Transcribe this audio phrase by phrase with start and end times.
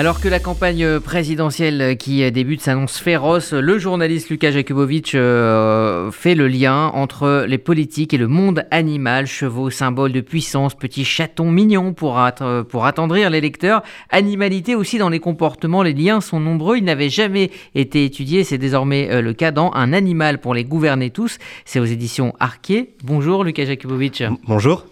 [0.00, 6.36] Alors que la campagne présidentielle qui débute s'annonce féroce, le journaliste Lucas Jakubovic euh, fait
[6.36, 11.50] le lien entre les politiques et le monde animal, chevaux, symbole de puissance, petits chatons
[11.50, 12.24] mignons pour,
[12.68, 17.08] pour attendrir les lecteurs, animalité aussi dans les comportements, les liens sont nombreux, ils n'avaient
[17.08, 21.38] jamais été étudiés, c'est désormais euh, le cas dans Un animal pour les gouverner tous,
[21.64, 22.90] c'est aux éditions Arquet.
[23.02, 24.22] Bonjour Lucas Jakubovic.
[24.46, 24.86] Bonjour.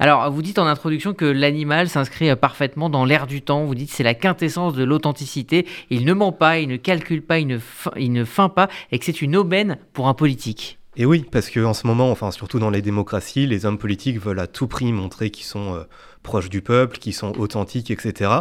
[0.00, 3.90] Alors vous dites en introduction que l'animal s'inscrit parfaitement dans l'air du temps, vous dites
[3.90, 5.66] c'est la quintessence de l'authenticité.
[5.90, 7.58] Il ne ment pas, il ne calcule pas, il ne,
[7.96, 10.78] il ne feint pas, et que c'est une aubaine pour un politique.
[10.96, 14.40] Et oui, parce qu'en ce moment, enfin surtout dans les démocraties, les hommes politiques veulent
[14.40, 15.84] à tout prix montrer qu'ils sont euh,
[16.24, 18.32] proches du peuple, qu'ils sont authentiques, etc.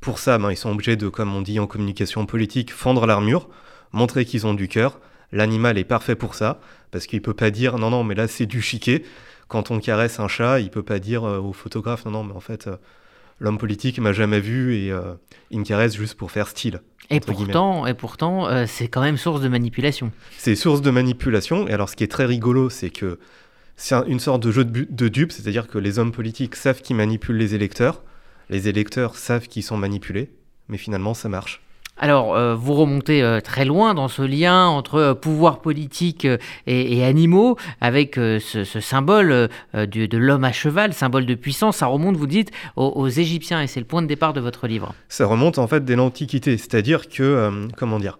[0.00, 3.48] Pour ça, ben, ils sont obligés de, comme on dit en communication politique, fendre l'armure,
[3.92, 4.98] montrer qu'ils ont du cœur.
[5.30, 6.58] L'animal est parfait pour ça,
[6.90, 9.04] parce qu'il peut pas dire non, non, mais là c'est du chiquet.
[9.46, 12.34] Quand on caresse un chat, il peut pas dire euh, au photographe non, non, mais
[12.34, 12.76] en fait, euh,
[13.42, 15.14] l'homme politique m'a jamais vu et euh,
[15.50, 16.80] il me caresse juste pour faire style.
[17.10, 20.12] Et pourtant, et pourtant euh, c'est quand même source de manipulation.
[20.38, 21.68] C'est source de manipulation.
[21.68, 23.18] Et alors, ce qui est très rigolo, c'est que
[23.74, 26.94] c'est une sorte de jeu de, de dupe, c'est-à-dire que les hommes politiques savent qu'ils
[26.94, 28.02] manipulent les électeurs,
[28.48, 30.30] les électeurs savent qu'ils sont manipulés,
[30.68, 31.60] mais finalement, ça marche.
[32.02, 36.26] Alors, euh, vous remontez euh, très loin dans ce lien entre euh, pouvoir politique
[36.66, 41.76] et, animaux, avec ce, symbole de, l'homme à cheval, symbole de puissance.
[41.76, 44.94] Ça remonte, vous dites, aux, Égyptiens, et c'est le point de départ de votre livre.
[45.08, 48.18] Ça remonte en fait dès l'Antiquité, c'est-à-dire que, comment dire,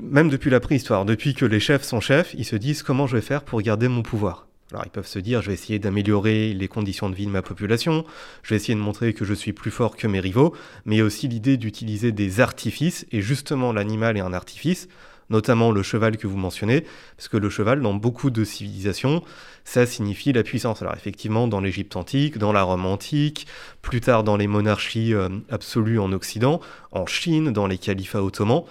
[0.00, 3.16] même depuis la préhistoire, depuis que les chefs sont chefs, ils se disent comment je
[3.16, 4.47] vais faire pour garder mon pouvoir?
[4.72, 7.40] Alors ils peuvent se dire, je vais essayer d'améliorer les conditions de vie de ma
[7.40, 8.04] population,
[8.42, 11.26] je vais essayer de montrer que je suis plus fort que mes rivaux, mais aussi
[11.26, 14.88] l'idée d'utiliser des artifices, et justement l'animal est un artifice,
[15.30, 16.84] notamment le cheval que vous mentionnez,
[17.16, 19.22] parce que le cheval, dans beaucoup de civilisations,
[19.64, 20.82] ça signifie la puissance.
[20.82, 23.46] Alors effectivement, dans l'Égypte antique, dans la Rome antique,
[23.80, 26.60] plus tard dans les monarchies euh, absolues en Occident,
[26.92, 28.64] en Chine, dans les califats ottomans,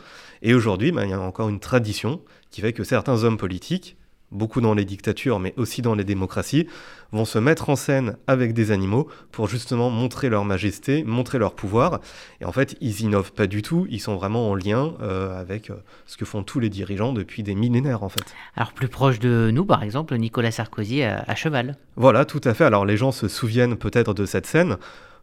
[0.43, 3.97] et aujourd'hui, ben, il y a encore une tradition qui fait que certains hommes politiques,
[4.31, 6.67] beaucoup dans les dictatures, mais aussi dans les démocraties,
[7.11, 11.53] vont se mettre en scène avec des animaux pour justement montrer leur majesté, montrer leur
[11.53, 12.01] pouvoir.
[12.41, 15.69] Et en fait, ils innovent pas du tout, ils sont vraiment en lien euh, avec
[15.69, 15.75] euh,
[16.05, 18.35] ce que font tous les dirigeants depuis des millénaires en fait.
[18.55, 21.77] Alors plus proche de nous, par exemple, Nicolas Sarkozy à, cheval.
[21.95, 22.65] Voilà, tout à fait.
[22.65, 24.77] Alors les gens se souviennent peut-être de cette scène.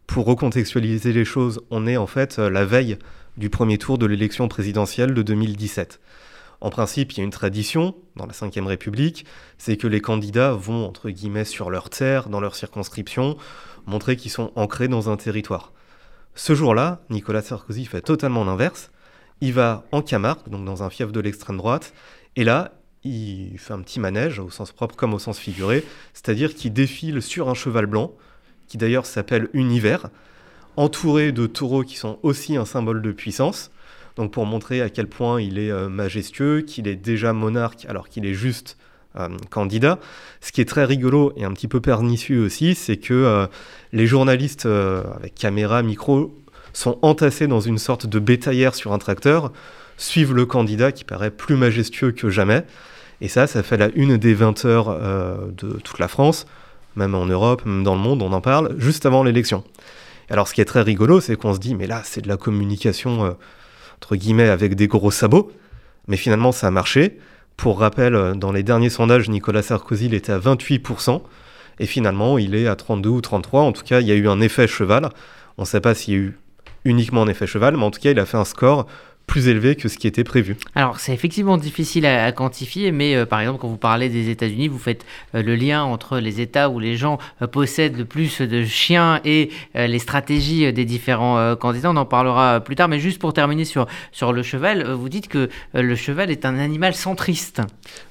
[0.07, 2.99] Pour recontextualiser les choses, on est en fait euh, la veille
[3.37, 6.01] du premier tour de l'élection présidentielle de 2017.
[6.65, 9.27] En principe, il y a une tradition dans la Ve République,
[9.59, 13.37] c'est que les candidats vont, entre guillemets, sur leur terre, dans leur circonscription,
[13.85, 15.75] montrer qu'ils sont ancrés dans un territoire.
[16.35, 18.91] Ce jour-là, Nicolas Sarkozy fait totalement l'inverse.
[19.43, 21.93] Il va en Camargue, donc dans un fief de l'extrême droite,
[22.35, 22.73] et là,
[23.03, 27.21] il fait un petit manège, au sens propre comme au sens figuré, c'est-à-dire qu'il défile
[27.21, 28.15] sur un cheval blanc,
[28.69, 30.09] qui d'ailleurs s'appelle Univers,
[30.77, 33.71] entouré de taureaux qui sont aussi un symbole de puissance,
[34.17, 38.09] donc pour montrer à quel point il est euh, majestueux, qu'il est déjà monarque alors
[38.09, 38.77] qu'il est juste
[39.17, 39.99] euh, candidat.
[40.41, 43.47] Ce qui est très rigolo et un petit peu pernicieux aussi, c'est que euh,
[43.93, 46.37] les journalistes avec caméra, micro,
[46.73, 49.53] sont entassés dans une sorte de bétaillère sur un tracteur,
[49.97, 52.65] suivent le candidat qui paraît plus majestueux que jamais.
[53.21, 54.99] Et ça, ça fait la une des 20 heures
[55.53, 56.47] de toute la France,
[56.97, 59.63] même en Europe, même dans le monde, on en parle, juste avant l'élection.
[60.31, 62.37] Alors ce qui est très rigolo, c'est qu'on se dit, mais là, c'est de la
[62.37, 63.37] communication
[63.97, 65.51] entre guillemets, avec des gros sabots.
[66.09, 67.19] Mais finalement, ça a marché.
[67.57, 71.23] Pour rappel, dans les derniers sondages, Nicolas Sarkozy, il était à 28%.
[71.81, 73.63] Et finalement, il est à 32 ou 33.
[73.63, 75.09] En tout cas, il y a eu un effet cheval.
[75.59, 76.39] On ne sait pas s'il y a eu
[76.85, 78.87] uniquement un effet cheval, mais en tout cas, il a fait un score
[79.27, 80.57] plus élevé que ce qui était prévu.
[80.75, 84.69] Alors c'est effectivement difficile à, quantifier, mais euh, par exemple quand vous parlez des États-Unis,
[84.69, 85.05] vous faites
[85.35, 89.21] euh, le lien entre les États où les gens euh, possèdent le plus de chiens
[89.25, 91.91] et les stratégies des différents candidats.
[91.91, 95.29] On en parlera plus tard, mais juste pour terminer sur, sur le cheval, vous dites
[95.29, 97.63] que le cheval est un animal centriste.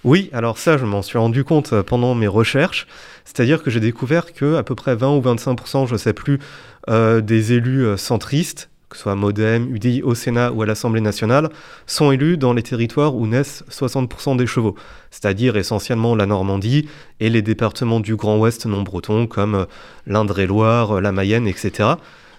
[0.03, 2.87] Oui, alors ça je m'en suis rendu compte pendant mes recherches,
[3.25, 6.39] c'est-à-dire que j'ai découvert que à peu près 20 ou 25%, je ne sais plus,
[6.87, 11.49] des élus centristes que ce soit Modem, UDI au Sénat ou à l'Assemblée nationale,
[11.87, 14.75] sont élus dans les territoires où naissent 60% des chevaux,
[15.09, 16.87] c'est-à-dire essentiellement la Normandie
[17.19, 19.65] et les départements du Grand Ouest non breton comme euh,
[20.05, 21.89] l'Indre-et-Loire, euh, la Mayenne, etc.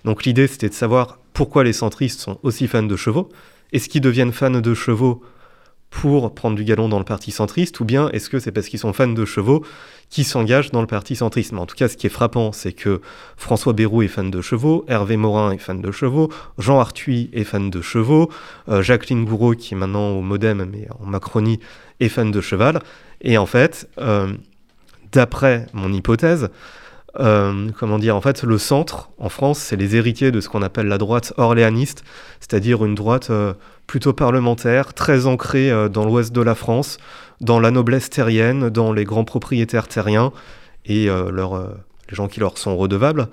[0.04, 3.28] Donc l'idée c'était de savoir pourquoi les centristes sont aussi fans de chevaux.
[3.72, 5.22] Est-ce qu'ils deviennent fans de chevaux
[5.94, 8.80] pour prendre du galon dans le parti centriste, ou bien est-ce que c'est parce qu'ils
[8.80, 9.64] sont fans de chevaux
[10.10, 12.72] qui s'engagent dans le parti centriste Mais en tout cas, ce qui est frappant, c'est
[12.72, 13.00] que
[13.36, 17.44] François Bayrou est fan de chevaux, Hervé Morin est fan de chevaux, Jean Arthuis est
[17.44, 18.28] fan de chevaux,
[18.68, 21.60] euh, Jacqueline Gouraud, qui est maintenant au Modem, mais en Macronie,
[22.00, 22.80] est fan de cheval.
[23.20, 24.32] Et en fait, euh,
[25.12, 26.50] d'après mon hypothèse,
[27.20, 30.62] euh, comment dire, en fait, le centre, en France, c'est les héritiers de ce qu'on
[30.62, 32.04] appelle la droite orléaniste,
[32.40, 33.54] c'est-à-dire une droite euh,
[33.86, 36.98] plutôt parlementaire, très ancrée euh, dans l'ouest de la France,
[37.40, 40.32] dans la noblesse terrienne, dans les grands propriétaires terriens
[40.86, 43.28] et les gens qui leur sont redevables.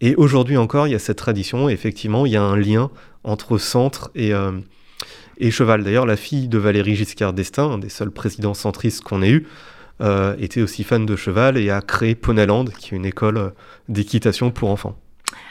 [0.00, 2.90] Et aujourd'hui encore, il y a cette tradition, et effectivement, il y a un lien
[3.24, 4.32] entre centre et,
[5.38, 5.84] et cheval.
[5.84, 9.46] D'ailleurs, la fille de Valéry Giscard d'Estaing, un des seuls présidents centristes qu'on ait eu,
[10.00, 13.50] euh, était aussi fan de cheval et a créé Poneyland, qui est une école euh,
[13.88, 14.96] d'équitation pour enfants.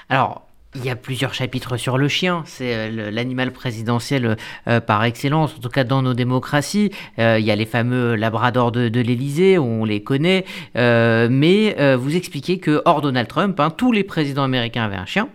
[0.10, 4.38] Alors, il y a plusieurs chapitres sur le chien, c'est euh, l'animal présidentiel
[4.86, 6.92] par excellence, en tout cas dans nos démocraties.
[7.18, 10.46] il y a les fameux labradors de, de l'Élysée, on les connaît,
[10.76, 15.30] mais vous expliquez que hors Donald Trump, hein, tous les présidents américains avaient un chien,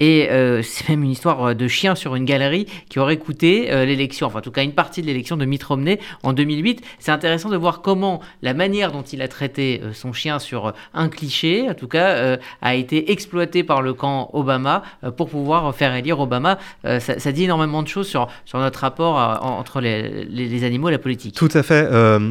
[0.00, 3.70] et euh, c'est même une histoire euh, de chien sur une galerie qui aurait coûté
[3.70, 6.82] euh, l'élection, enfin en tout cas une partie de l'élection de Mitt Romney en 2008.
[6.98, 11.08] C'est intéressant de voir comment la manière dont il a traité son chien sur un
[11.08, 14.82] cliché, en tout cas, a été exploitée par le camp Obama
[15.16, 16.58] pour pouvoir faire élire Obama.
[16.84, 21.34] Ça, dit énormément de choses sur, notre rapport entre les, animaux et la politique.
[21.34, 21.88] Tout à fait.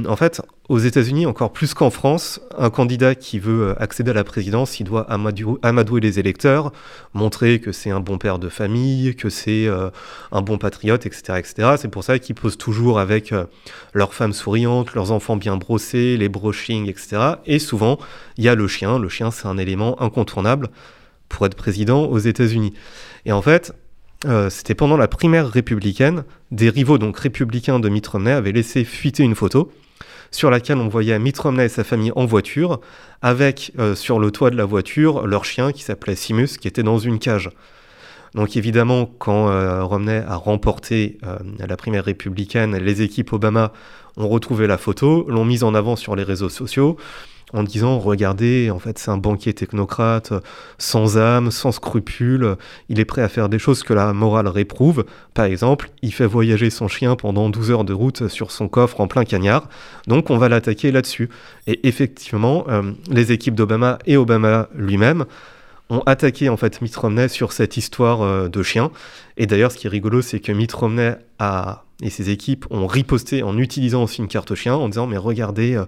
[0.07, 4.23] en fait, aux États-Unis, encore plus qu'en France, un candidat qui veut accéder à la
[4.23, 6.71] présidence, il doit amadouer les électeurs,
[7.13, 9.89] montrer que c'est un bon père de famille, que c'est euh,
[10.31, 11.39] un bon patriote, etc.
[11.39, 11.75] etc.
[11.77, 13.45] C'est pour ça qu'ils posent toujours avec euh,
[13.93, 17.35] leurs femmes souriantes, leurs enfants bien brossés, les brushings, etc.
[17.45, 17.97] Et souvent,
[18.37, 18.99] il y a le chien.
[18.99, 20.69] Le chien, c'est un élément incontournable
[21.29, 22.73] pour être président aux États-Unis.
[23.25, 23.73] Et en fait,
[24.49, 29.23] c'était pendant la primaire républicaine, des rivaux donc républicains de Mitt Romney avaient laissé fuiter
[29.23, 29.69] une photo
[30.33, 32.81] sur laquelle on voyait Mitt Romney et sa famille en voiture,
[33.21, 36.83] avec euh, sur le toit de la voiture leur chien qui s'appelait Simus, qui était
[36.83, 37.51] dans une cage.
[38.33, 43.71] Donc évidemment, quand euh, Romney a remporté euh, la primaire républicaine, les équipes Obama
[44.17, 46.97] ont retrouvé la photo, l'ont mise en avant sur les réseaux sociaux,
[47.53, 50.33] en disant regardez, en fait, c'est un banquier technocrate,
[50.77, 52.55] sans âme, sans scrupules,
[52.89, 55.05] il est prêt à faire des choses que la morale réprouve.
[55.33, 58.99] Par exemple, il fait voyager son chien pendant 12 heures de route sur son coffre
[59.01, 59.69] en plein cagnard.
[60.07, 61.29] Donc on va l'attaquer là-dessus.
[61.67, 65.25] Et effectivement, euh, les équipes d'Obama et Obama lui-même
[65.89, 68.91] ont attaqué en fait Mitt Romney sur cette histoire euh, de chien.
[69.37, 72.87] Et d'ailleurs, ce qui est rigolo, c'est que Mitt Romney a, et ses équipes ont
[72.87, 75.75] riposté en utilisant aussi une carte chien en disant mais regardez.
[75.75, 75.85] Euh,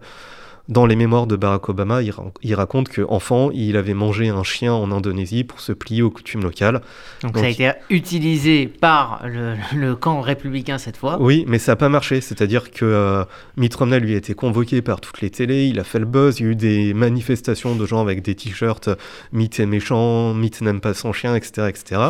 [0.67, 4.91] dans les mémoires de Barack Obama, il, raconte qu'enfant, il avait mangé un chien en
[4.91, 6.81] Indonésie pour se plier aux coutumes locales.
[7.21, 11.75] Donc, ça a été utilisé par le, camp républicain cette fois Oui, mais ça n'a
[11.75, 12.19] pas marché.
[12.19, 13.23] C'est-à-dire que euh,
[13.57, 16.39] Mitt Romney lui a été convoqué par toutes les télés, il a fait le buzz,
[16.39, 18.89] il y a eu des manifestations de gens avec des t-shirts
[19.31, 22.01] Mitt est méchant, Mitt n'aime pas son chien, etc., etc.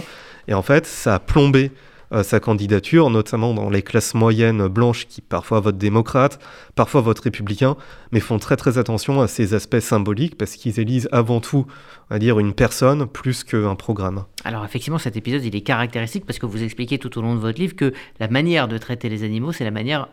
[0.47, 5.07] Et en fait, ça a plombé euh, sa candidature, notamment dans les classes moyennes blanches
[5.07, 6.39] qui parfois votent démocrate,
[6.75, 7.75] parfois votent républicain,
[8.12, 11.65] mais font très très attention à ces aspects symboliques parce qu'ils élisent avant tout,
[12.09, 14.25] on dire, une personne plus qu'un programme.
[14.44, 17.39] Alors effectivement, cet épisode, il est caractéristique parce que vous expliquez tout au long de
[17.39, 20.07] votre livre que la manière de traiter les animaux, c'est la manière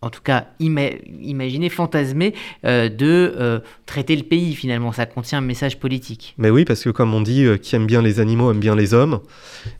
[0.00, 2.34] en tout cas imaginer, fantasmer
[2.64, 4.92] euh, de euh, traiter le pays finalement.
[4.92, 6.34] Ça contient un message politique.
[6.38, 8.76] Mais oui, parce que comme on dit, euh, qui aime bien les animaux aime bien
[8.76, 9.20] les hommes.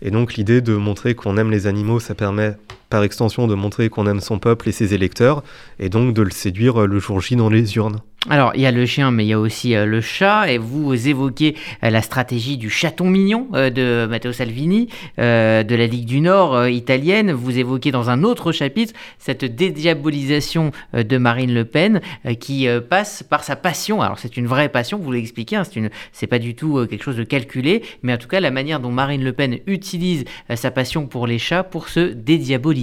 [0.03, 2.56] Et donc l'idée de montrer qu'on aime les animaux, ça permet
[2.90, 5.43] par extension de montrer qu'on aime son peuple et ses électeurs,
[5.79, 8.00] et donc de le séduire le jour J dans les urnes.
[8.29, 10.58] Alors, il y a le chien, mais il y a aussi euh, le chat, et
[10.58, 11.55] vous évoquez
[11.85, 16.69] euh, la stratégie du chaton mignon euh, de Matteo Salvini, de la Ligue du Nord
[16.69, 17.31] italienne.
[17.32, 22.01] Vous évoquez dans un autre chapitre cette dédiabolisation de Marine Le Pen
[22.41, 24.03] qui passe par sa passion.
[24.03, 27.03] Alors, c'est une vraie passion, vous l'expliquez, hein, c'est, une, c'est pas du tout quelque
[27.03, 30.24] chose de calculé, mais en tout cas, la manière dont Marine Le Pen utilise
[30.55, 32.78] sa passion pour les chats pour se dédiaboliser.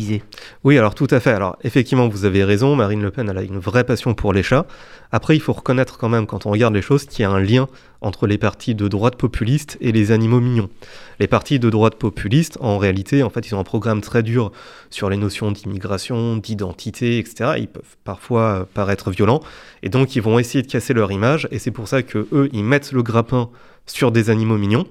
[0.63, 1.31] Oui, alors tout à fait.
[1.31, 4.43] Alors, effectivement, vous avez raison, Marine Le Pen, elle a une vraie passion pour les
[4.43, 4.65] chats.
[5.11, 7.39] Après, il faut reconnaître quand même, quand on regarde les choses, qu'il y a un
[7.39, 7.67] lien
[8.01, 10.69] entre les partis de droite populiste et les animaux mignons.
[11.19, 14.51] Les partis de droite populiste, en réalité, en fait, ils ont un programme très dur
[14.89, 17.53] sur les notions d'immigration, d'identité, etc.
[17.57, 19.41] Ils peuvent parfois euh, paraître violents,
[19.81, 22.49] et donc ils vont essayer de casser leur image, et c'est pour ça que eux,
[22.53, 23.49] ils mettent le grappin
[23.85, 24.85] sur des animaux mignons.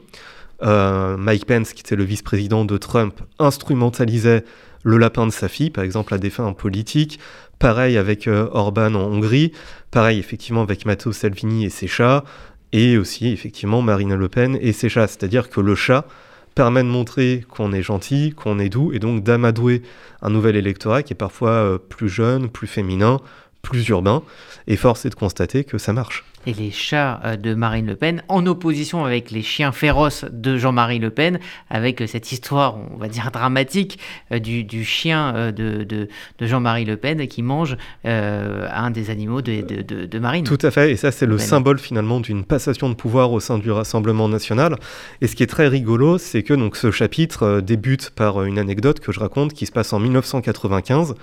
[0.63, 4.45] Euh, Mike Pence, qui était le vice-président de Trump, instrumentalisait
[4.83, 7.19] le lapin de sa fille, par exemple, à des fins politiques.
[7.59, 9.53] Pareil avec euh, Orban en Hongrie.
[9.91, 12.25] Pareil, effectivement, avec Matteo Salvini et ses chats.
[12.73, 15.07] Et aussi, effectivement, Marine Le Pen et ses chats.
[15.07, 16.07] C'est-à-dire que le chat
[16.55, 19.83] permet de montrer qu'on est gentil, qu'on est doux, et donc d'amadouer
[20.23, 23.21] un nouvel électorat qui est parfois euh, plus jeune, plus féminin,
[23.63, 24.23] plus urbain.
[24.67, 26.25] Et force est de constater que ça marche.
[26.47, 30.57] Et les chats euh, de Marine Le Pen, en opposition avec les chiens féroces de
[30.57, 31.39] Jean-Marie Le Pen,
[31.71, 33.99] avec euh, cette histoire, on va dire, dramatique
[34.31, 36.09] du, chien de, de,
[36.41, 39.63] Jean-Marie Le Pen qui mange un des animaux de,
[40.07, 40.45] de, Marine.
[40.45, 43.59] Tout à fait, et ça c'est le symbole finalement d'une passation de pouvoir au sein
[43.59, 44.77] du Rassemblement national.
[45.21, 49.01] Et ce qui est très rigolo, c'est que donc, ce chapitre débute par une anecdote
[49.01, 51.15] que je raconte qui se passe en 1995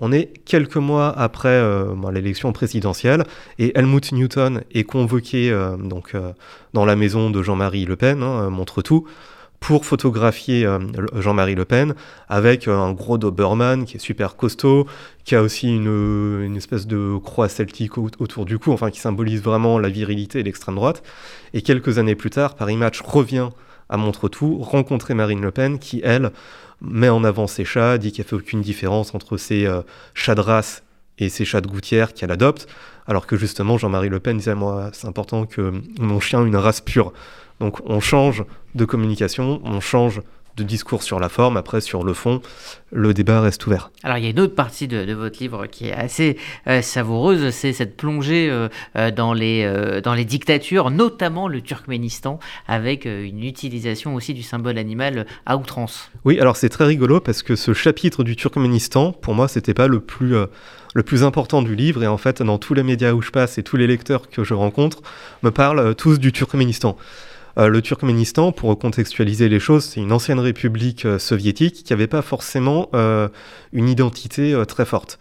[0.00, 3.24] on est quelques mois après euh, l'élection présidentielle
[3.58, 6.32] et Helmut Newton est convoqué euh, donc, euh,
[6.72, 9.06] dans la maison de Jean-Marie Le Pen, hein, montre tout,
[9.60, 10.68] pour photographier
[11.14, 11.94] Jean-Marie Le Pen
[12.28, 14.86] avec un gros Doberman qui est super costaud,
[15.24, 19.78] qui a aussi une, espèce de croix celtique autour du cou, enfin qui symbolise vraiment
[19.78, 21.02] la virilité et l'extrême droite.
[21.54, 23.48] Et quelques années plus tard, Paris Match revient
[23.88, 26.30] à Montretout rencontrer Marine Le Pen qui, elle,
[26.80, 29.82] met en avant ses chats, dit a fait aucune différence entre ses euh,
[30.14, 30.82] chats de race
[31.18, 32.66] et ses chats de gouttière qu'elle adopte,
[33.06, 36.56] alors que justement Jean-Marie Le Pen disait moi c'est important que mon chien ait une
[36.56, 37.12] race pure.
[37.60, 40.20] Donc on change de communication, on change
[40.56, 41.56] de discours sur la forme.
[41.56, 42.40] Après, sur le fond,
[42.92, 43.90] le débat reste ouvert.
[44.02, 47.50] Alors, il y a une autre partie de, votre livre qui est assez euh, savoureuse,
[47.50, 53.44] c'est cette plongée euh, euh, dans, les, dans les dictatures, notamment le Turkménistan, avec une
[53.44, 56.10] utilisation aussi du symbole animal à outrance.
[56.24, 59.88] Oui, alors c'est très rigolo parce que ce chapitre du Turkménistan, pour moi, c'était pas
[59.88, 60.34] le plus
[60.94, 62.02] le plus important du livre.
[62.04, 64.44] Et en fait, dans tous les médias où je passe et tous les lecteurs que
[64.44, 65.02] je rencontre
[65.42, 66.96] me parlent tous du Turkménistan.
[67.56, 72.08] Euh, le Turkménistan, pour contextualiser les choses, c'est une ancienne république euh, soviétique qui n'avait
[72.08, 73.28] pas forcément euh,
[73.72, 75.18] une identité très forte.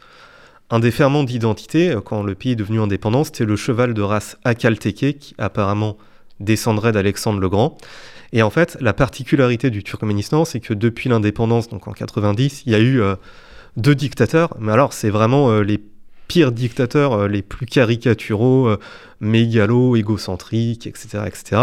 [0.70, 4.38] Un des ferments d'identité, quand le pays est devenu indépendant, c'était le cheval de race
[4.44, 5.98] Akalteke, qui apparemment
[6.40, 7.78] descendrait d'Alexandre le Grand.
[8.32, 12.72] Et en fait, la particularité du Turkménistan, c'est que depuis l'indépendance, donc en 90, il
[12.72, 13.04] y a eu
[13.78, 15.78] deux dictateurs, mais alors c'est vraiment les
[16.34, 18.78] pires dictateurs euh, les plus caricaturaux, euh,
[19.20, 21.62] mégalos, égocentriques, etc., etc.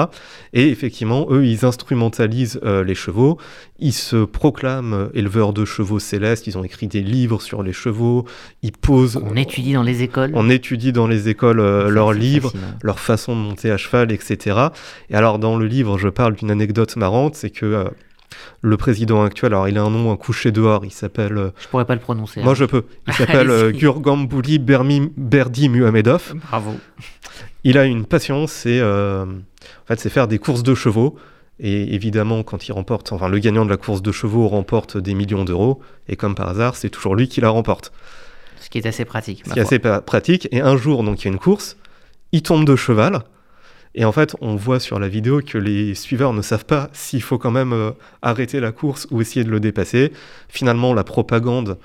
[0.52, 3.36] Et effectivement, eux, ils instrumentalisent euh, les chevaux,
[3.80, 8.26] ils se proclament éleveurs de chevaux célestes, ils ont écrit des livres sur les chevaux,
[8.62, 9.20] ils posent...
[9.28, 10.30] On étudie dans les écoles.
[10.34, 11.56] On étudie dans les écoles
[11.88, 12.52] leurs livres,
[12.84, 14.68] leur façon de monter à cheval, etc.
[15.10, 17.90] Et alors, dans le livre, je parle d'une anecdote marrante, c'est que
[18.62, 21.36] le président actuel, alors il a un nom un couché dehors, il s'appelle...
[21.36, 22.42] Euh, je pourrais pas le prononcer.
[22.42, 22.54] Moi hein.
[22.54, 22.84] je peux.
[23.06, 26.34] Il s'appelle euh, Gurgambouli Berdi Muhamedov.
[26.48, 26.74] Bravo.
[27.64, 31.16] Il a une passion, c'est euh, en fait, c'est faire des courses de chevaux.
[31.62, 35.12] Et évidemment, quand il remporte, enfin le gagnant de la course de chevaux remporte des
[35.12, 35.80] millions d'euros.
[36.08, 37.92] Et comme par hasard, c'est toujours lui qui la remporte.
[38.60, 39.42] Ce qui est assez pratique.
[39.46, 40.48] Ce qui est assez pratique.
[40.52, 41.76] Et un jour, donc il y a une course,
[42.32, 43.24] il tombe de cheval.
[43.94, 47.22] Et en fait, on voit sur la vidéo que les suiveurs ne savent pas s'il
[47.22, 47.90] faut quand même euh,
[48.22, 50.12] arrêter la course ou essayer de le dépasser.
[50.48, 51.76] Finalement, la propagande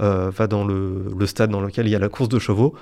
[0.00, 2.74] euh, va dans le, stade dans lequel il y a la course de chevaux,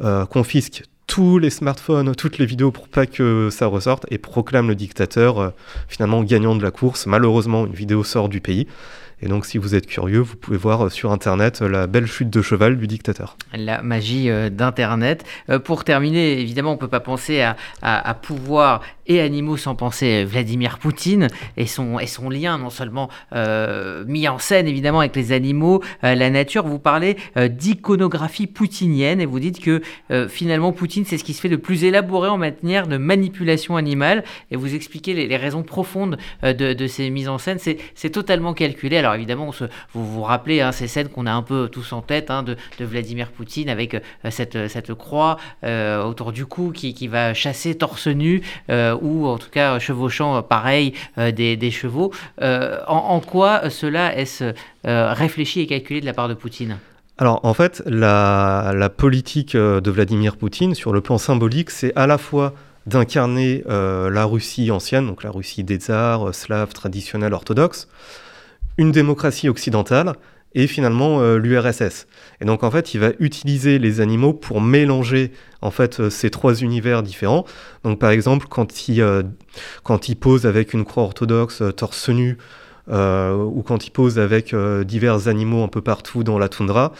[0.00, 4.68] euh, confisque tous les smartphones, toutes les vidéos pour pas que ça ressorte et proclame
[4.68, 5.52] le dictateur
[5.88, 7.06] finalement gagnant de la course.
[7.06, 8.66] Malheureusement, une vidéo sort du pays.
[9.22, 12.42] Et donc, si vous êtes curieux, vous pouvez voir sur Internet la belle chute de
[12.42, 13.36] cheval du dictateur.
[13.54, 15.24] La magie d'Internet.
[15.64, 17.42] pour terminer, évidemment, on ne peut pas penser
[17.82, 23.08] à, pouvoir et animaux sans penser Vladimir Poutine et son, et son lien non seulement
[23.32, 26.66] euh, mis en scène évidemment avec les animaux, euh, la nature.
[26.66, 29.82] Vous parlez euh, d'iconographie poutinienne et vous dites que
[30.28, 34.24] finalement Poutine c'est ce qui se fait de plus élaboré en matière de manipulation animale
[34.50, 37.58] et vous expliquez les, raisons profondes de, de, ces mises en scène.
[37.58, 38.98] C'est totalement calculé.
[38.98, 39.50] Alors évidemment,
[39.94, 42.56] vous vous rappelez hein, ces scènes qu'on a un peu tous en tête hein, de,
[42.80, 43.96] Vladimir Poutine avec
[44.30, 49.78] cette, cette croix autour du cou qui, va chasser torse nu ou en tout cas
[49.78, 52.12] chevauchant euh, pareil euh, des, chevaux.
[52.40, 54.52] Euh, en, quoi cela est-ce
[54.84, 56.78] réfléchi et calculé de la part de Poutine?
[57.18, 62.18] Alors en fait, la, politique de Vladimir Poutine sur le plan symbolique, c'est à la
[62.18, 62.54] fois
[62.86, 67.88] d'incarner la Russie ancienne, donc la Russie des tsars, slaves, traditionnels, orthodoxes,
[68.78, 70.14] une démocratie occidentale,
[70.54, 72.06] et finalement euh, l'URSS.
[72.40, 76.30] Et donc en fait, il va utiliser les animaux pour mélanger en fait euh, ces
[76.30, 77.44] trois univers différents.
[77.84, 79.22] Donc par exemple, quand il, euh,
[79.82, 82.38] quand il pose avec une croix orthodoxe torse nu,
[82.88, 86.92] ou quand il pose avec divers animaux un peu partout dans la toundra,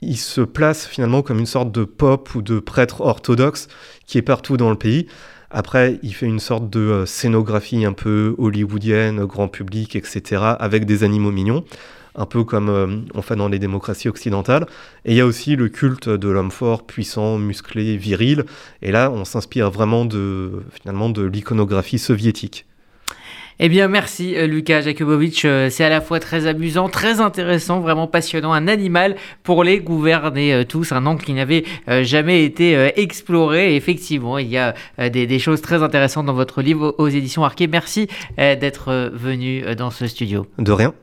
[0.00, 3.66] il se place finalement comme une sorte de pop ou de prêtre orthodoxe
[4.06, 5.08] qui est partout dans le pays.
[5.56, 11.04] Après, il fait une sorte de scénographie un peu hollywoodienne, grand public, etc., avec des
[11.04, 11.64] animaux mignons
[12.16, 14.66] un peu comme euh, on fait dans les démocraties occidentales.
[15.04, 18.44] Et il y a aussi le culte de l'homme fort, puissant, musclé, viril.
[18.82, 22.66] Et là, on s'inspire vraiment de, finalement de l'iconographie soviétique.
[23.60, 25.44] Eh bien, merci euh, Lucas Jakubovic.
[25.44, 28.52] Euh, c'est à la fois très amusant, très intéressant, vraiment passionnant.
[28.52, 31.64] Un animal pour les gouverner euh, tous, un angle qui n'avait
[32.02, 33.76] jamais été exploré.
[33.76, 37.66] effectivement, il y a des, choses très intéressantes dans votre livre aux éditions Arquet.
[37.66, 40.46] Merci d'être venu dans ce studio.
[40.58, 40.94] De rien.